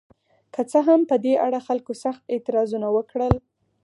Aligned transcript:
که 0.53 0.61
څه 0.71 0.79
هم 0.87 1.01
په 1.09 1.15
دې 1.23 1.33
اړه 1.45 1.59
خلکو 1.67 1.91
سخت 2.03 2.23
اعتراضونه 2.33 2.87
وکړل. 2.95 3.33